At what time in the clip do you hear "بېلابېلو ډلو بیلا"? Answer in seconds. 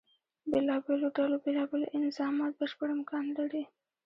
0.51-1.63